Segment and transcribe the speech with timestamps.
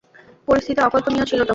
[0.47, 1.49] পরিস্থিতি অকল্পনীয় ছিল তখন।